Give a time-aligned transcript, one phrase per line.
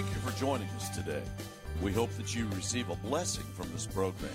[0.00, 1.20] Thank you for joining us today.
[1.82, 4.32] We hope that you receive a blessing from this program.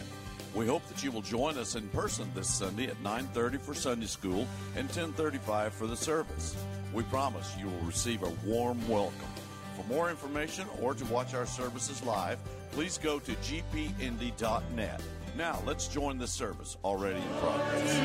[0.53, 4.05] We hope that you will join us in person this Sunday at 9:30 for Sunday
[4.05, 6.55] school and 10:35 for the service.
[6.93, 9.33] We promise you will receive a warm welcome.
[9.75, 12.37] For more information or to watch our services live,
[12.69, 15.01] please go to gpindy.net.
[15.35, 17.95] Now, let's join the service already in progress.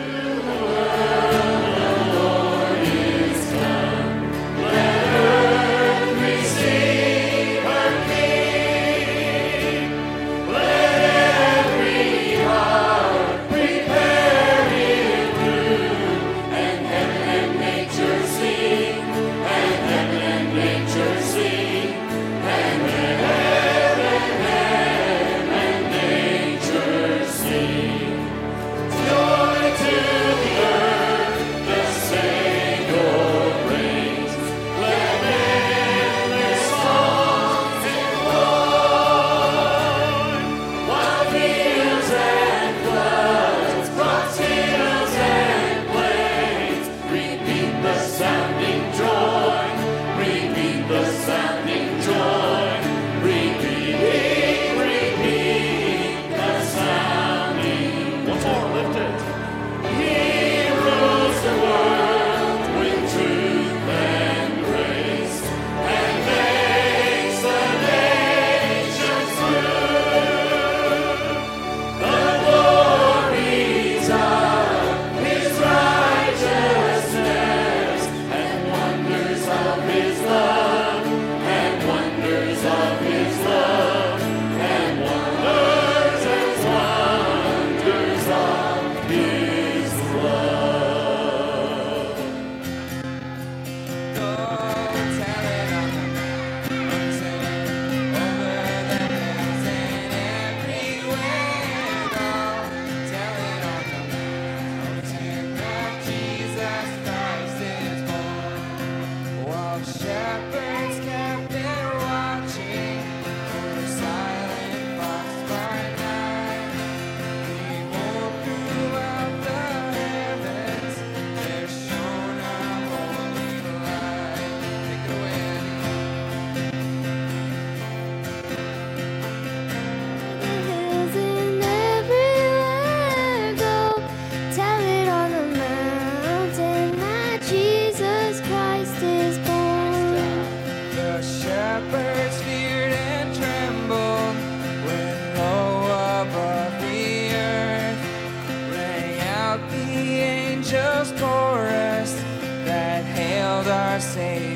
[154.01, 154.50] say.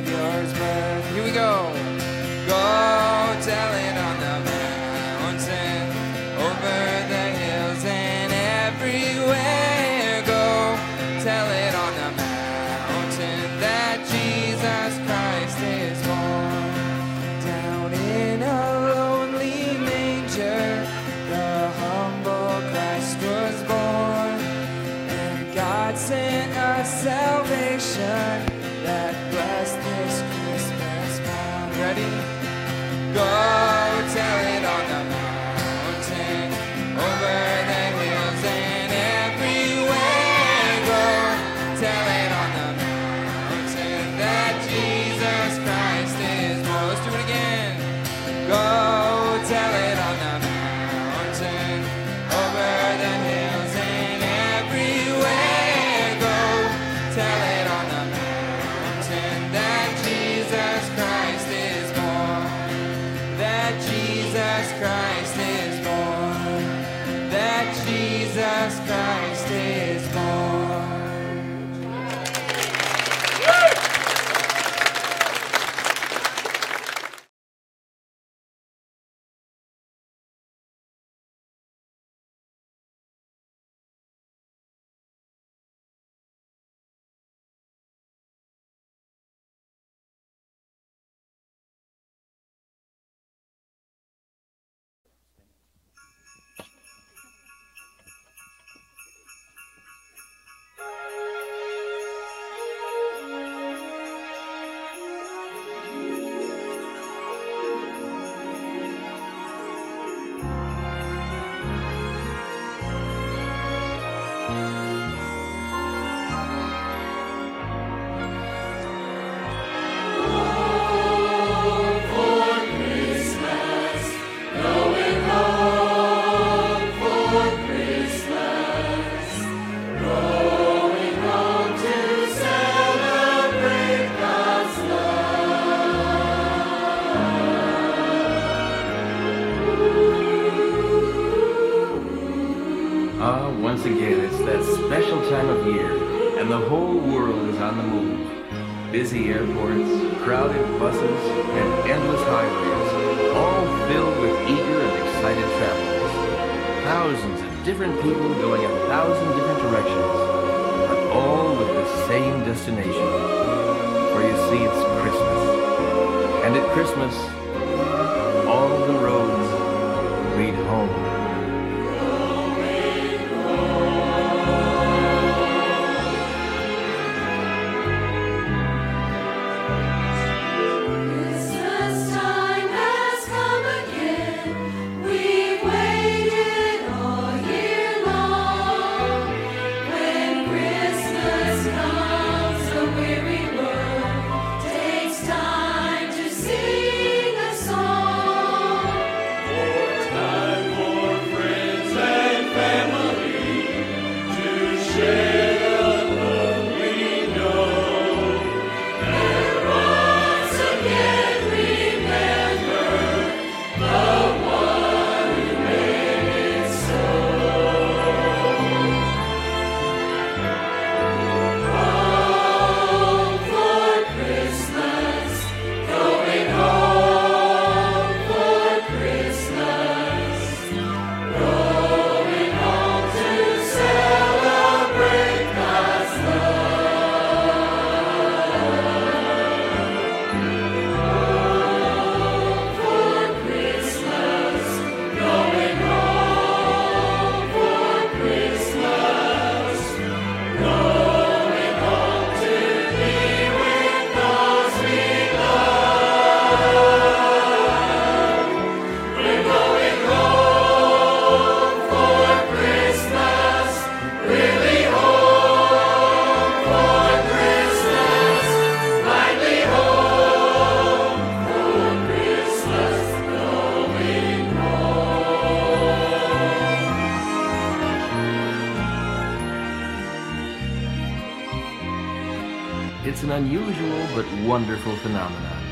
[284.85, 285.65] Wonderful phenomenon.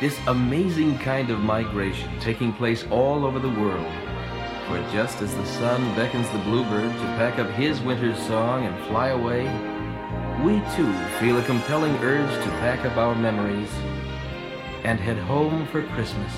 [0.00, 3.92] This amazing kind of migration taking place all over the world.
[4.66, 8.86] For just as the sun beckons the bluebird to pack up his winter's song and
[8.86, 9.42] fly away,
[10.44, 13.70] we too feel a compelling urge to pack up our memories
[14.84, 16.32] and head home for Christmas.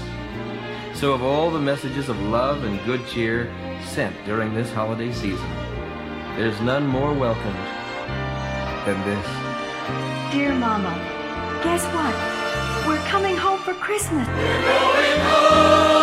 [0.94, 3.52] So of all the messages of love and good cheer
[3.84, 5.50] sent during this holiday season,
[6.36, 7.66] there's none more welcomed
[8.86, 10.32] than this.
[10.32, 11.11] Dear Mama,
[11.62, 12.14] guess what?
[12.88, 14.26] We're coming home for Christmas.
[14.28, 16.02] Oh,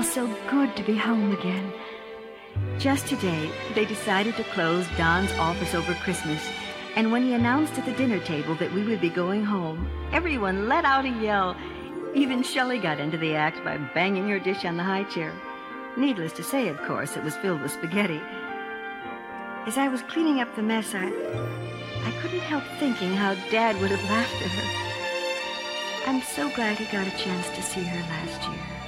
[0.00, 1.70] it'll so good to be home again.
[2.78, 6.42] Just today, they decided to close Don's office over Christmas.
[6.96, 10.68] And when he announced at the dinner table that we would be going home, everyone
[10.68, 11.54] let out a yell.
[12.14, 15.34] Even Shelley got into the act by banging her dish on the high chair.
[15.98, 18.20] Needless to say, of course, it was filled with spaghetti.
[19.66, 23.90] As I was cleaning up the mess, I, I couldn't help thinking how Dad would
[23.90, 26.10] have laughed at her.
[26.10, 28.79] I'm so glad he got a chance to see her last year.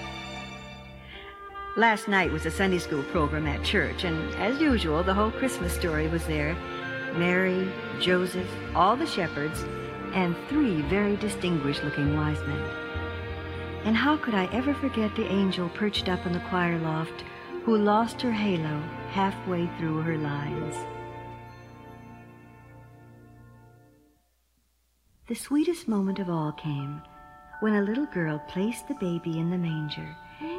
[1.74, 5.72] Last night was a Sunday school program at church, and as usual, the whole Christmas
[5.72, 6.54] story was there
[7.14, 7.66] Mary,
[7.98, 9.64] Joseph, all the shepherds,
[10.12, 12.62] and three very distinguished looking wise men.
[13.84, 17.24] And how could I ever forget the angel perched up in the choir loft
[17.64, 20.76] who lost her halo halfway through her lines?
[25.26, 27.00] The sweetest moment of all came
[27.60, 30.14] when a little girl placed the baby in the manger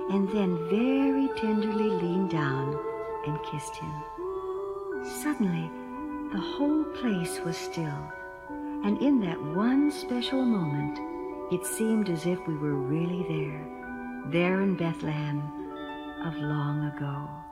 [0.10, 2.78] and then very tenderly leaned down
[3.26, 3.94] and kissed him.
[5.22, 5.70] Suddenly,
[6.32, 8.12] the whole place was still,
[8.84, 11.00] and in that one special moment,
[11.52, 13.68] it seemed as if we were really there,
[14.32, 15.42] there in Bethlehem
[16.26, 17.43] of long ago.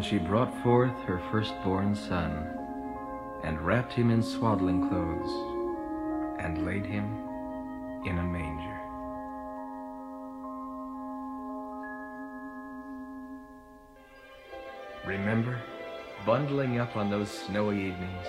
[0.00, 2.32] And she brought forth her firstborn son,
[3.44, 5.30] and wrapped him in swaddling clothes,
[6.42, 7.04] and laid him
[8.06, 8.80] in a manger.
[15.06, 15.60] Remember,
[16.24, 18.26] bundling up on those snowy evenings,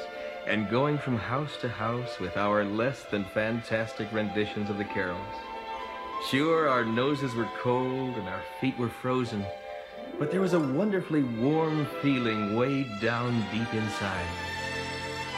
[0.47, 5.35] and going from house to house with our less than fantastic renditions of the carols.
[6.29, 9.45] Sure, our noses were cold and our feet were frozen,
[10.21, 14.27] but there was a wonderfully warm feeling way down deep inside.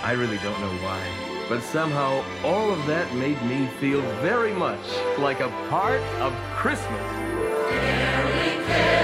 [0.04, 1.00] I really don't know why,
[1.48, 4.86] but somehow all of that made me feel very much
[5.18, 7.02] like a part of Christmas.
[7.70, 9.03] Caroling, caroling,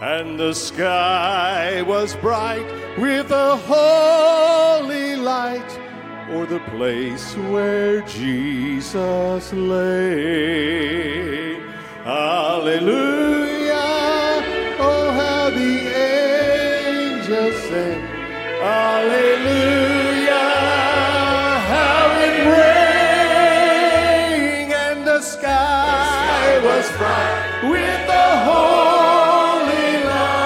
[0.00, 2.66] and the sky was bright
[2.98, 5.78] with a holy light
[6.30, 11.60] o'er the place where Jesus lay.
[12.04, 13.21] Hallelujah!
[27.62, 30.42] With the holy light.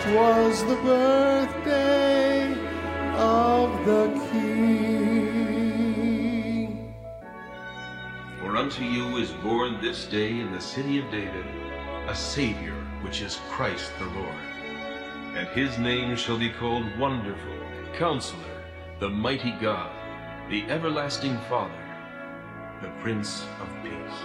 [0.00, 2.54] 'Twas the birthday
[3.16, 5.48] of the King.
[8.40, 11.44] For unto you is born this day in the city of David
[12.08, 14.42] a Savior, which is Christ the Lord.
[15.36, 17.58] And his name shall be called Wonderful,
[17.98, 18.64] Counselor,
[18.98, 19.90] the Mighty God,
[20.48, 21.87] the Everlasting Father,
[22.82, 24.20] the Prince of Peace.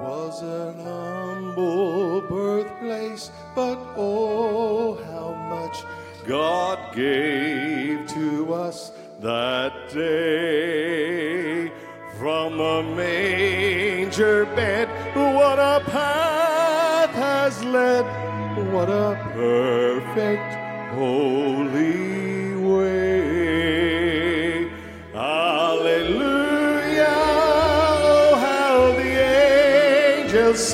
[0.00, 5.84] was an humble birthplace, but oh, how much
[6.26, 11.70] God gave to us that day.
[12.18, 18.04] From a manger bed, what a path has led,
[18.72, 20.54] what a perfect,
[20.94, 21.43] holy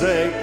[0.03, 0.40] angels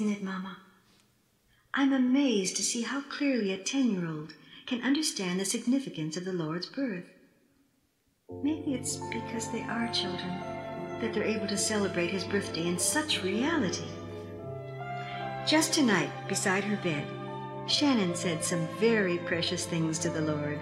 [0.00, 0.56] isn't it, Mama?
[1.74, 4.32] I'm amazed to see how clearly a 10 year old
[4.64, 7.10] can understand the significance of the Lord's birth.
[8.44, 10.38] Maybe it's because they are children
[11.00, 13.88] that they're able to celebrate his birthday in such reality.
[15.48, 17.04] Just tonight, beside her bed,
[17.66, 20.60] Shannon said some very precious things to the Lord.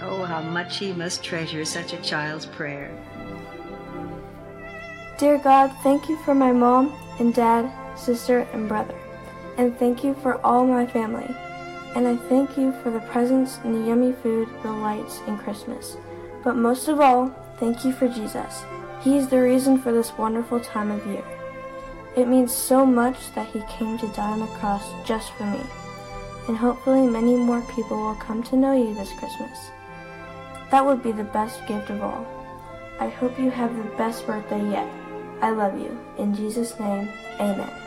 [0.00, 2.96] Oh, how much he must treasure such a child's prayer.
[5.18, 8.94] Dear God, thank you for my mom and dad, sister, and brother.
[9.56, 11.34] And thank you for all my family.
[11.94, 15.96] And I thank you for the presents and the yummy food, the lights, and Christmas.
[16.42, 17.28] But most of all,
[17.58, 18.62] thank you for Jesus.
[19.00, 21.24] He is the reason for this wonderful time of year.
[22.16, 25.60] It means so much that he came to die on the cross just for me.
[26.48, 29.70] And hopefully many more people will come to know you this Christmas.
[30.70, 32.26] That would be the best gift of all.
[33.00, 34.88] I hope you have the best birthday yet.
[35.40, 35.98] I love you.
[36.18, 37.08] In Jesus' name,
[37.40, 37.83] amen.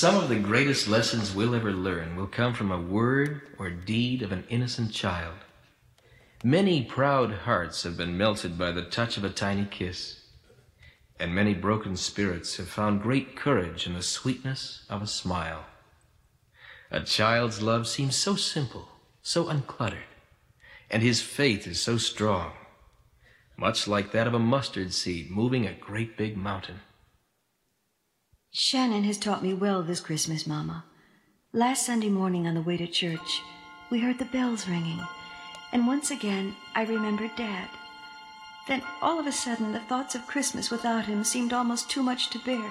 [0.00, 4.22] Some of the greatest lessons we'll ever learn will come from a word or deed
[4.22, 5.34] of an innocent child.
[6.44, 10.20] Many proud hearts have been melted by the touch of a tiny kiss,
[11.18, 15.64] and many broken spirits have found great courage in the sweetness of a smile.
[16.92, 18.86] A child's love seems so simple,
[19.20, 20.06] so uncluttered,
[20.92, 22.52] and his faith is so strong,
[23.56, 26.82] much like that of a mustard seed moving a great big mountain.
[28.60, 30.84] Shannon has taught me well this Christmas, Mama.
[31.52, 33.40] Last Sunday morning on the way to church,
[33.88, 35.00] we heard the bells ringing,
[35.70, 37.68] and once again I remembered Dad.
[38.66, 42.30] Then all of a sudden, the thoughts of Christmas without him seemed almost too much
[42.30, 42.68] to bear.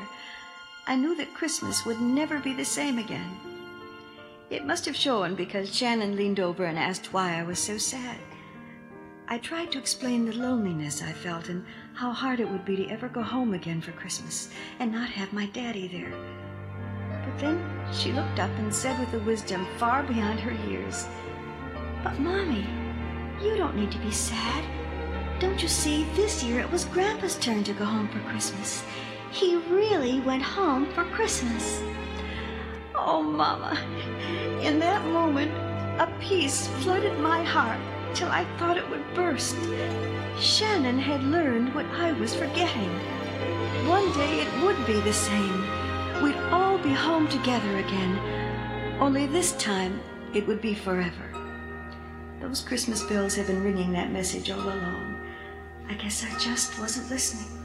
[0.87, 3.37] I knew that Christmas would never be the same again.
[4.49, 8.17] It must have shown because Shannon leaned over and asked why I was so sad.
[9.29, 11.65] I tried to explain the loneliness I felt and
[11.97, 15.33] how hard it would be to ever go home again for Christmas and not have
[15.33, 16.13] my daddy there.
[17.25, 17.59] But then
[17.91, 21.07] she looked up and said with a wisdom far beyond her years,
[22.03, 22.67] But, Mommy,
[23.41, 24.63] you don't need to be sad.
[25.39, 28.83] Don't you see, this year it was Grandpa's turn to go home for Christmas.
[29.31, 31.81] He really went home for Christmas.
[32.93, 33.75] Oh, Mama,
[34.61, 35.51] in that moment,
[35.99, 37.79] a peace flooded my heart
[38.13, 39.55] till I thought it would burst.
[40.39, 42.89] Shannon had learned what I was forgetting.
[43.87, 45.61] One day it would be the same.
[46.21, 48.99] We'd all be home together again.
[48.99, 49.99] Only this time
[50.35, 51.33] it would be forever.
[52.39, 55.19] Those Christmas bells have been ringing that message all along.
[55.89, 57.56] I guess I just wasn't listening.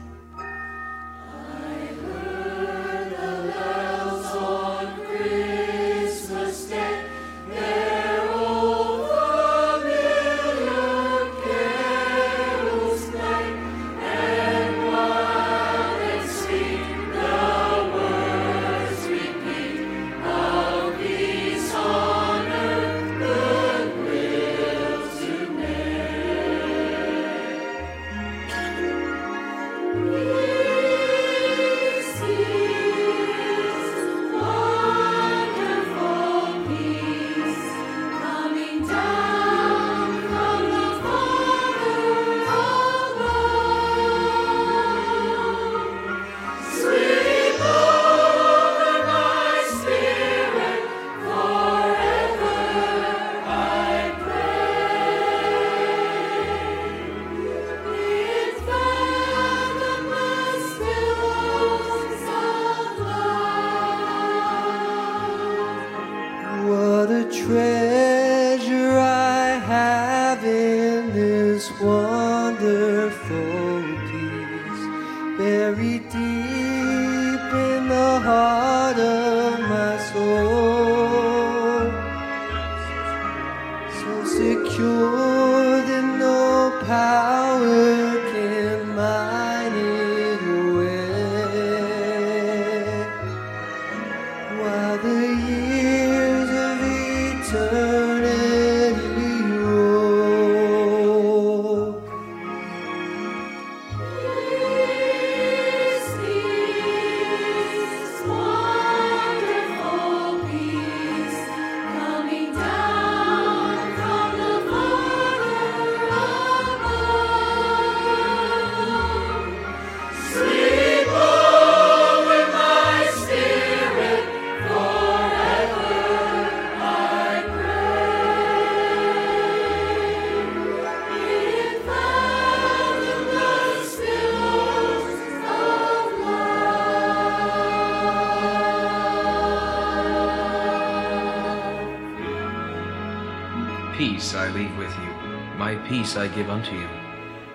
[144.23, 145.11] Peace I leave with you,
[145.57, 146.87] my peace I give unto you.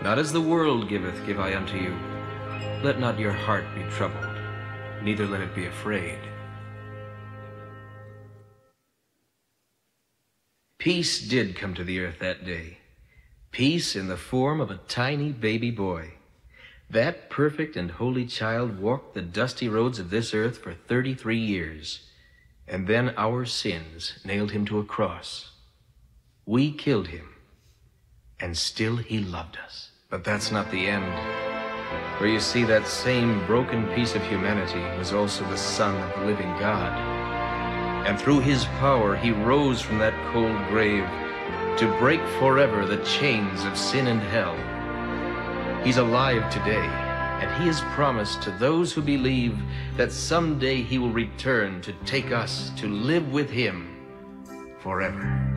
[0.03, 1.97] Not as the world giveth, give I unto you.
[2.85, 4.37] Let not your heart be troubled,
[5.03, 6.19] neither let it be afraid.
[10.77, 12.81] Peace did come to the earth that day.
[13.51, 16.17] Peace in the form of a tiny baby boy.
[16.91, 22.11] That perfect and holy child walked the dusty roads of this earth for 33 years,
[22.67, 25.53] and then our sins nailed him to a cross.
[26.49, 27.29] We killed him,
[28.41, 29.91] and still he loved us.
[30.09, 31.05] But that's not the end.
[32.17, 36.25] For you see, that same broken piece of humanity was also the son of the
[36.25, 36.99] living God.
[38.07, 41.05] And through his power, he rose from that cold grave
[41.81, 44.57] to break forever the chains of sin and hell.
[45.85, 46.87] He's alive today,
[47.43, 49.55] and he has promised to those who believe
[49.99, 53.95] that someday he will return to take us to live with him
[54.79, 55.48] forever.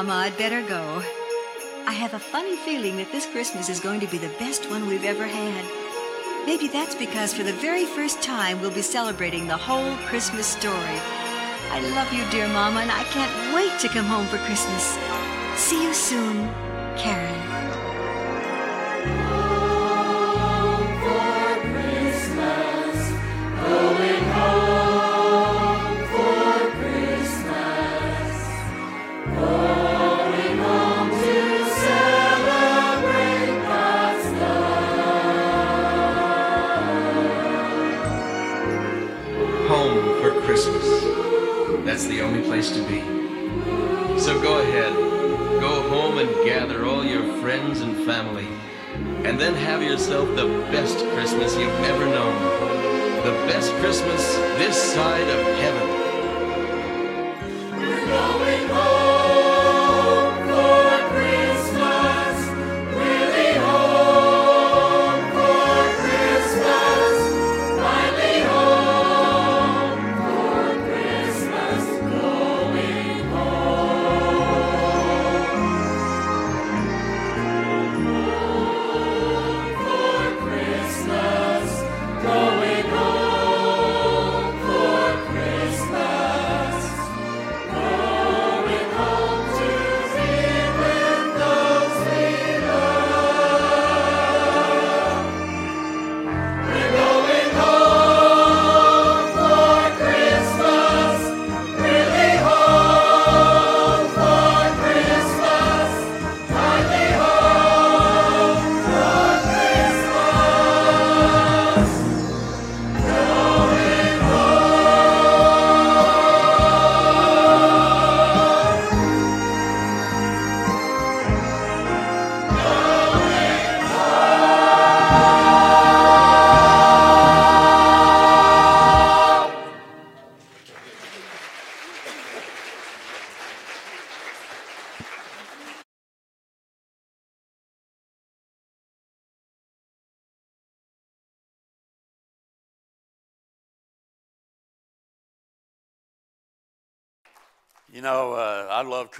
[0.00, 1.02] Mama, I'd better go.
[1.86, 4.86] I have a funny feeling that this Christmas is going to be the best one
[4.86, 6.46] we've ever had.
[6.46, 10.96] Maybe that's because for the very first time we'll be celebrating the whole Christmas story.
[11.68, 14.96] I love you, dear Mama, and I can't wait to come home for Christmas.
[15.60, 16.48] See you soon,
[16.96, 17.29] Karen.
[42.00, 43.00] that's the only place to be.
[44.18, 44.94] So go ahead,
[45.60, 48.48] go home and gather all your friends and family,
[49.26, 52.34] and then have yourself the best Christmas you've ever known.
[53.22, 55.89] The best Christmas this side of heaven.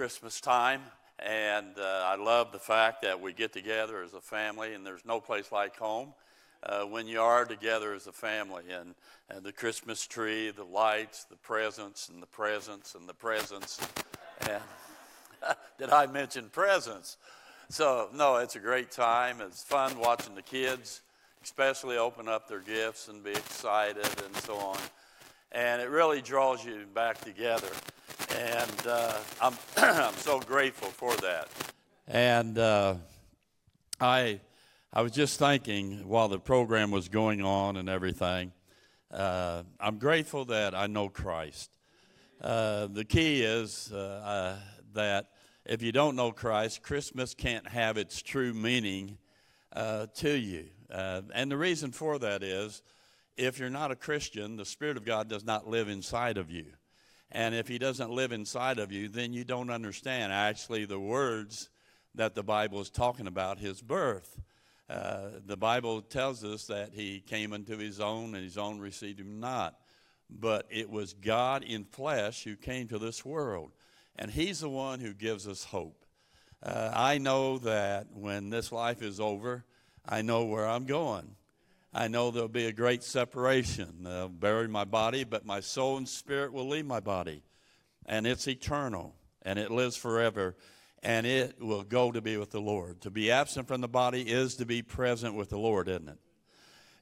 [0.01, 0.81] Christmas time,
[1.19, 5.05] and uh, I love the fact that we get together as a family, and there's
[5.05, 6.15] no place like home
[6.63, 8.63] uh, when you are together as a family.
[8.73, 8.95] And,
[9.29, 13.79] and the Christmas tree, the lights, the presents, and the presents, and the presents.
[14.49, 14.63] And
[15.79, 17.19] did I mention presents?
[17.69, 19.43] So, no, it's a great time.
[19.43, 21.03] It's fun watching the kids,
[21.45, 24.79] especially open up their gifts and be excited and so on.
[25.53, 27.69] And it really draws you back together.
[28.37, 31.49] And uh, I'm, I'm so grateful for that.
[32.07, 32.95] And uh,
[34.01, 34.41] I,
[34.93, 38.53] I was just thinking while the program was going on and everything,
[39.13, 41.71] uh, I'm grateful that I know Christ.
[42.41, 44.57] Uh, the key is uh, uh,
[44.95, 45.31] that
[45.67, 49.19] if you don't know Christ, Christmas can't have its true meaning
[49.75, 50.67] to you.
[50.89, 52.83] And the reason for that is
[53.37, 56.67] if you're not a Christian, the Spirit of God does not live inside of you.
[57.33, 61.71] And if He doesn't live inside of you, then you don't understand actually the words
[62.15, 64.41] that the Bible is talking about His birth.
[64.89, 69.21] Uh, the Bible tells us that He came unto His own, and His own received
[69.21, 69.77] Him not.
[70.29, 73.73] But it was God in flesh who came to this world
[74.21, 76.05] and He's the one who gives us hope.
[76.63, 79.65] Uh, I know that when this life is over,
[80.07, 81.37] I know where I'm going.
[81.93, 84.05] I know there'll be a great separation.
[84.05, 87.43] They'll bury my body, but my soul and spirit will leave my body.
[88.07, 90.57] And it's eternal, and it lives forever,
[91.03, 93.01] and it will go to be with the Lord.
[93.01, 96.19] To be absent from the body is to be present with the Lord, isn't it?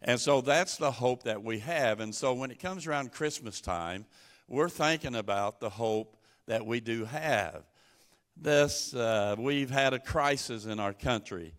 [0.00, 2.00] And so that's the hope that we have.
[2.00, 4.06] And so when it comes around Christmas time,
[4.48, 6.16] we're thinking about the hope
[6.46, 7.64] that we do have.
[8.36, 11.52] This, uh, we've had a crisis in our country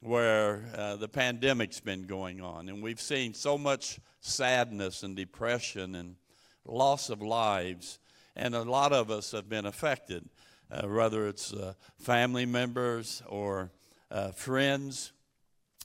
[0.00, 5.94] where uh, the pandemic's been going on, and we've seen so much sadness and depression
[5.94, 6.16] and
[6.64, 7.98] loss of lives,
[8.36, 10.28] and a lot of us have been affected,
[10.70, 13.70] uh, whether it's uh, family members or
[14.10, 15.12] uh, friends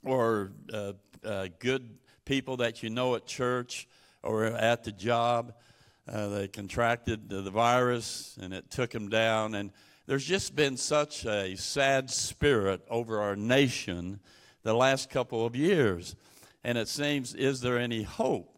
[0.04, 0.92] or uh,
[1.58, 3.88] good people that you know at church
[4.22, 5.54] or at the job.
[6.06, 9.54] Uh, they contracted the virus and it took them down.
[9.54, 9.72] And
[10.06, 14.20] there's just been such a sad spirit over our nation
[14.62, 16.14] the last couple of years.
[16.62, 18.50] And it seems, is there any hope?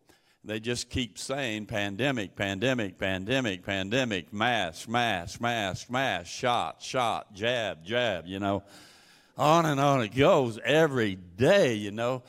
[0.44, 7.84] They just keep saying pandemic, pandemic, pandemic, pandemic, mask, mask, mask, mask, shot, shot, jab,
[7.84, 8.62] jab, you know.
[9.36, 12.22] On and on it goes every day, you know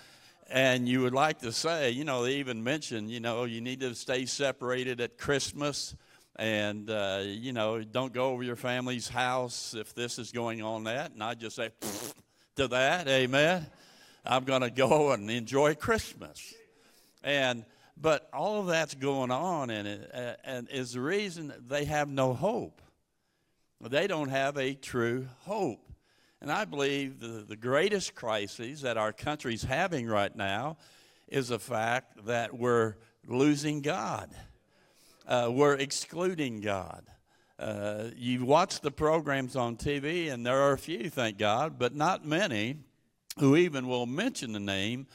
[0.50, 3.82] and you would like to say, you know, they even mention, you know, you need
[3.82, 5.96] to stay separated at Christmas
[6.38, 10.84] and, uh, you know, don't go over your family's house if this is going on
[10.84, 11.12] that.
[11.12, 11.72] And I just say
[12.58, 13.66] to that, amen.
[14.26, 16.54] I'm going to go and enjoy Christmas.
[17.24, 17.66] And,
[17.96, 22.34] but all of that's going on, and, it, and is the reason they have no
[22.34, 22.82] hope.
[23.82, 25.84] They don't have a true hope.
[26.42, 30.78] And I believe the, the greatest crisis that our country's having right now
[31.28, 32.96] is the fact that we're
[33.28, 34.30] losing God.
[35.28, 37.04] Uh, we're excluding God.
[37.60, 41.94] Uh, you watch the programs on TV, and there are a few, thank God, but
[41.94, 42.78] not many
[43.38, 45.06] who even will mention the name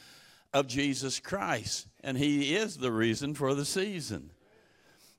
[0.53, 1.87] of Jesus Christ.
[2.03, 4.29] And He is the reason for the season.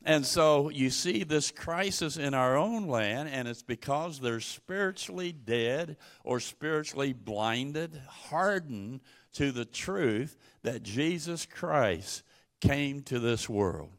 [0.05, 5.33] And so you see this crisis in our own land, and it's because they're spiritually
[5.33, 9.01] dead or spiritually blinded, hardened
[9.33, 12.23] to the truth that Jesus Christ
[12.61, 13.91] came to this world.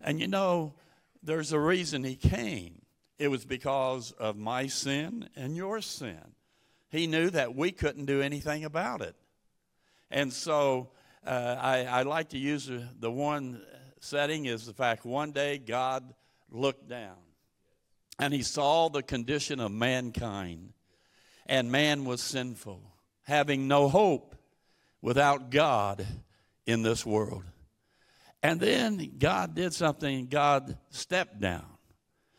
[0.00, 0.74] And you know,
[1.22, 2.82] there's a reason he came.
[3.18, 6.34] It was because of my sin and your sin.
[6.88, 9.14] He knew that we couldn't do anything about it.
[10.10, 10.88] And so
[11.26, 13.60] uh, I, I, like to use the, the one
[14.00, 16.14] setting is the fact one day God
[16.50, 17.16] looked down
[18.18, 20.74] and he saw the condition of mankind,
[21.46, 22.82] and man was sinful,
[23.22, 24.36] having no hope
[25.00, 26.06] without God
[26.66, 27.44] in this world.
[28.42, 31.66] And then God did something, God stepped down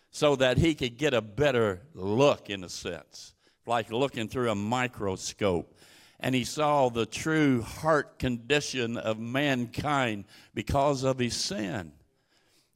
[0.09, 3.33] so that he could get a better look, in a sense,
[3.65, 5.77] like looking through a microscope
[6.21, 11.91] and he saw the true heart condition of mankind because of his sin.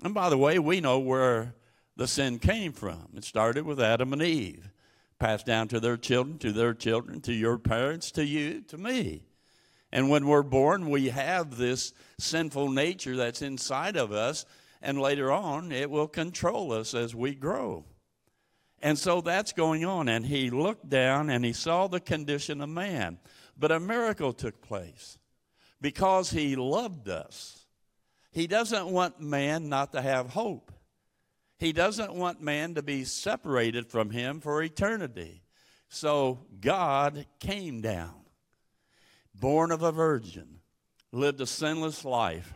[0.04, 1.54] And by the way, we know where
[1.96, 3.08] the sin came from.
[3.16, 4.70] It started with Adam and Eve,
[5.20, 9.24] passed down to their children, to their children, to your parents, to you, to me.
[9.96, 14.46] And when we're born, we have this sinful nature that's inside of us,
[14.82, 17.86] and later on, it will control us as we grow.
[18.82, 20.10] And so that's going on.
[20.10, 23.20] And he looked down and he saw the condition of man.
[23.58, 25.18] But a miracle took place
[25.80, 27.66] because he loved us.
[28.32, 30.74] He doesn't want man not to have hope.
[31.58, 35.42] He doesn't want man to be separated from him for eternity.
[35.88, 38.25] So God came down,
[39.40, 40.60] born of a virgin,
[41.12, 42.54] lived a sinless life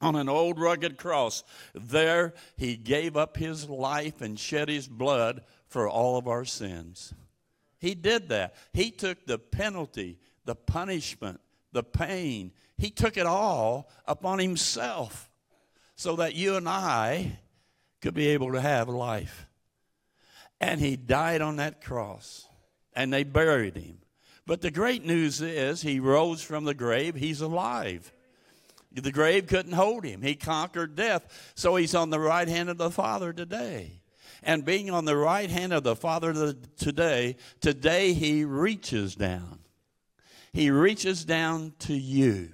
[0.00, 1.44] on an old rugged cross.
[1.74, 7.14] There he gave up his life and shed his blood for all of our sins.
[7.78, 8.54] He did that.
[8.72, 11.40] He took the penalty, the punishment,
[11.72, 15.30] the pain, he took it all upon himself
[15.96, 17.40] so that you and I
[18.00, 19.48] could be able to have life.
[20.60, 22.46] And he died on that cross,
[22.94, 23.98] and they buried him.
[24.48, 28.10] But the great news is he rose from the grave, he's alive.
[28.90, 30.22] The grave couldn't hold him.
[30.22, 31.52] He conquered death.
[31.54, 34.00] So he's on the right hand of the Father today.
[34.42, 39.58] And being on the right hand of the Father today, today he reaches down.
[40.54, 42.48] He reaches down to you.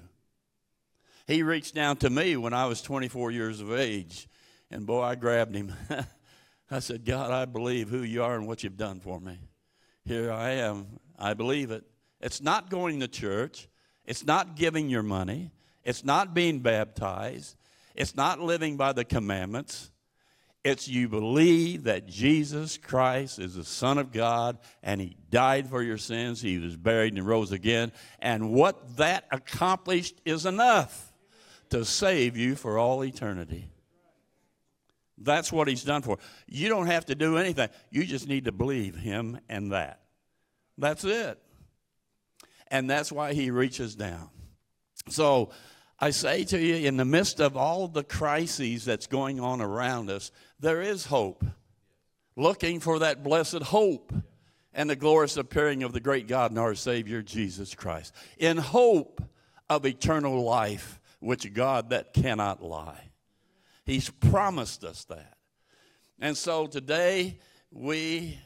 [1.28, 4.28] He reached down to me when I was 24 years of age.
[4.68, 5.72] And boy, I grabbed him.
[6.72, 9.38] I said, God, I believe who you are and what you've done for me.
[10.04, 10.98] Here I am.
[11.18, 11.84] I believe it.
[12.20, 13.68] It's not going to church.
[14.04, 15.50] It's not giving your money.
[15.84, 17.56] It's not being baptized.
[17.94, 19.90] It's not living by the commandments.
[20.64, 25.82] It's you believe that Jesus Christ is the Son of God and He died for
[25.82, 26.40] your sins.
[26.40, 27.92] He was buried and rose again.
[28.18, 31.12] And what that accomplished is enough
[31.68, 33.68] to save you for all eternity.
[35.18, 36.18] That's what He's done for.
[36.46, 40.00] You don't have to do anything, you just need to believe Him and that.
[40.78, 41.40] That's it.
[42.68, 44.30] And that's why He reaches down.
[45.08, 45.50] So,
[46.00, 50.10] I say to you, in the midst of all the crises that's going on around
[50.10, 51.44] us, there is hope.
[52.36, 54.12] Looking for that blessed hope
[54.72, 58.12] and the glorious appearing of the great God and our Savior, Jesus Christ.
[58.38, 59.22] In hope
[59.70, 63.10] of eternal life, which God that cannot lie.
[63.84, 65.36] He's promised us that.
[66.18, 67.38] And so today,
[67.70, 68.38] we,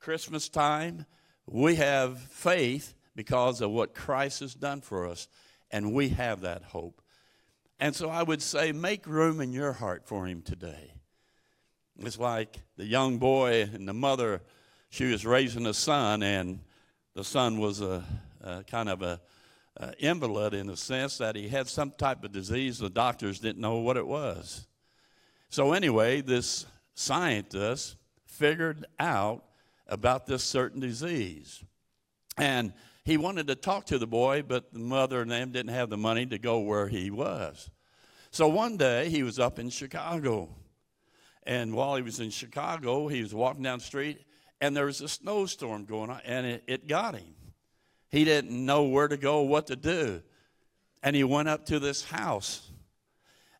[0.00, 1.06] Christmas time,
[1.46, 5.28] we have faith because of what Christ has done for us
[5.70, 7.00] and we have that hope.
[7.80, 10.92] And so I would say, make room in your heart for him today.
[11.98, 14.42] It's like the young boy and the mother,
[14.90, 16.60] she was raising a son, and
[17.14, 18.04] the son was a,
[18.40, 19.20] a kind of a,
[19.76, 22.78] a invalid in the sense that he had some type of disease.
[22.78, 24.66] The doctors didn't know what it was.
[25.48, 29.44] So, anyway, this scientist figured out
[29.92, 31.62] about this certain disease.
[32.38, 32.72] And
[33.04, 35.98] he wanted to talk to the boy, but the mother and them didn't have the
[35.98, 37.70] money to go where he was.
[38.30, 40.48] So one day he was up in Chicago.
[41.42, 44.24] And while he was in Chicago, he was walking down the street,
[44.60, 47.34] and there was a snowstorm going on, and it, it got him.
[48.08, 50.22] He didn't know where to go, what to do.
[51.02, 52.70] And he went up to this house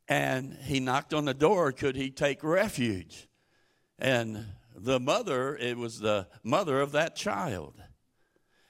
[0.09, 1.72] and he knocked on the door.
[1.72, 3.28] Could he take refuge?
[3.99, 4.45] And
[4.77, 7.75] the mother, it was the mother of that child.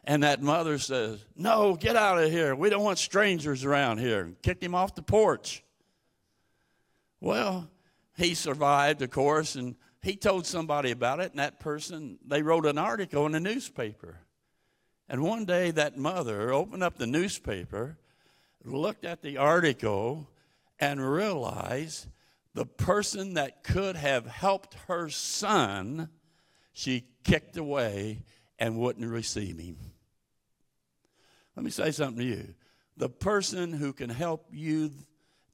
[0.05, 2.55] And that mother says, No, get out of here.
[2.55, 4.33] We don't want strangers around here.
[4.43, 5.63] kicked him off the porch.
[7.21, 7.71] Well,
[8.17, 12.67] he survived, of course, and he told somebody about it, and that person, they wrote
[12.67, 14.19] an article in the newspaper.
[15.09, 17.97] And one day that mother opened up the newspaper,
[18.65, 20.29] looked at the article,
[20.81, 22.09] and realized
[22.55, 26.09] the person that could have helped her son,
[26.73, 28.25] she kicked away
[28.59, 29.79] and wouldn't receive him.
[31.57, 32.55] Let me say something to you.
[32.97, 34.91] The person who can help you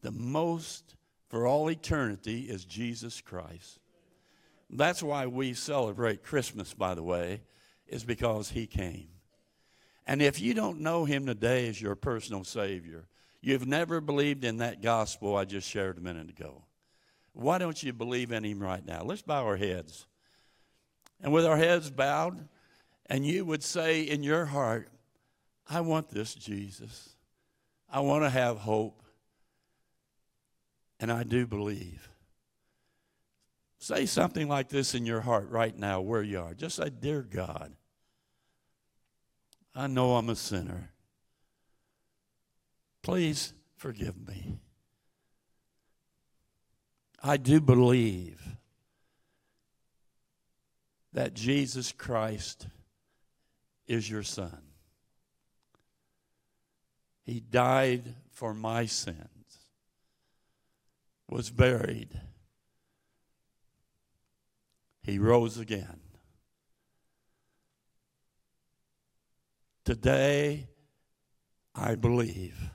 [0.03, 0.97] the most
[1.29, 3.79] for all eternity is Jesus Christ.
[4.71, 7.43] That's why we celebrate Christmas, by the way,
[7.87, 9.09] is because he came.
[10.07, 13.07] And if you don't know him today as your personal Savior,
[13.41, 16.65] you've never believed in that gospel I just shared a minute ago.
[17.39, 19.05] Why don't you believe in him right now?
[19.05, 20.09] Let's bow our heads.
[21.23, 22.49] And with our heads bowed,
[23.07, 24.89] and you would say in your heart,
[25.71, 27.11] I want this, Jesus.
[27.89, 29.05] I want to have hope.
[30.99, 32.09] And I do believe.
[33.79, 36.55] Say something like this in your heart right now, where you are.
[36.55, 37.73] Just say, Dear God,
[39.77, 40.91] I know I'm a sinner.
[43.03, 44.59] Please forgive me.
[47.23, 48.41] I do believe
[51.13, 52.69] that Jesus Christ
[53.87, 54.63] is your Son.
[57.25, 59.67] He died for my sins,
[61.29, 62.21] was buried.
[65.03, 66.01] He rose again.
[69.85, 70.69] Today,
[71.75, 72.71] I believe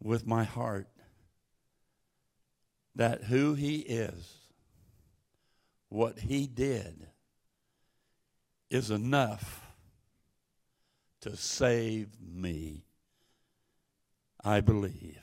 [0.00, 0.88] with my heart
[2.94, 4.42] that who He is
[5.92, 7.06] what he did
[8.70, 9.60] is enough
[11.20, 12.86] to save me.
[14.44, 15.20] I believe.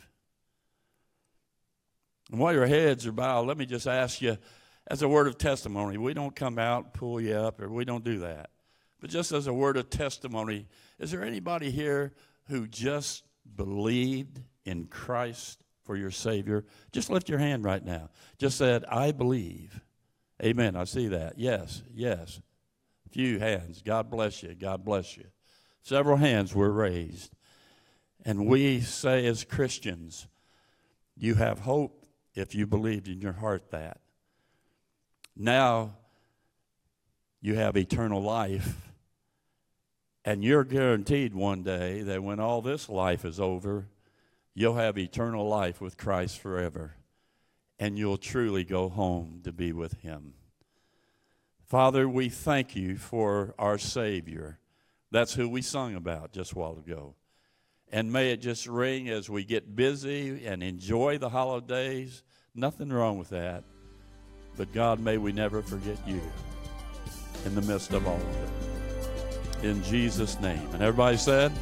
[2.32, 4.38] And while your heads are bowed, let me just ask you,
[4.88, 7.84] as a word of testimony, we don't come out, and pull you up, or we
[7.84, 8.50] don't do that.
[9.02, 10.68] But just as a word of testimony,
[11.00, 12.14] is there anybody here
[12.48, 16.66] who just believed in Christ for your Savior?
[16.92, 18.12] Just lift your hand right now.
[18.38, 19.82] Just said, I believe.
[20.40, 20.76] Amen.
[20.76, 21.40] I see that.
[21.40, 22.42] Yes, yes.
[23.10, 23.82] Few hands.
[23.82, 24.54] God bless you.
[24.54, 25.26] God bless you.
[25.82, 27.34] Several hands were raised.
[28.24, 30.28] And we say as Christians,
[31.18, 34.00] you have hope if you believed in your heart that.
[35.36, 35.96] Now
[37.42, 38.92] you have eternal life.
[40.24, 43.88] And you're guaranteed one day that when all this life is over,
[44.60, 46.96] you'll have eternal life with Christ forever.
[47.80, 50.34] And you'll truly go home to be with Him.
[51.66, 54.60] Father, we thank you for our Savior.
[55.12, 57.16] That's who we sung about just a while ago.
[57.90, 62.22] And may it just ring as we get busy and enjoy the holidays.
[62.54, 63.64] Nothing wrong with that.
[64.58, 66.22] But God, may we never forget you
[67.46, 69.66] in the midst of all of it.
[69.66, 70.68] In Jesus' name.
[70.74, 71.54] And everybody said,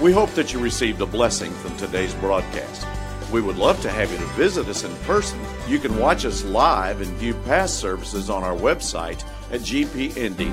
[0.00, 2.86] We hope that you received a blessing from today's broadcast.
[3.32, 5.40] We would love to have you to visit us in person.
[5.66, 10.50] You can watch us live and view past services on our website at gpindy.net.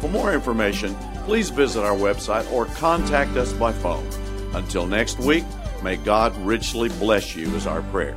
[0.00, 0.94] For more information,
[1.26, 4.08] please visit our website or contact us by phone.
[4.54, 5.44] Until next week,
[5.82, 8.16] may God richly bless you, is our prayer.